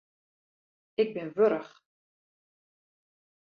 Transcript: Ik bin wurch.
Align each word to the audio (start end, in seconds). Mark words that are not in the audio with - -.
Ik 1.01 1.09
bin 1.15 1.29
wurch. 1.35 1.73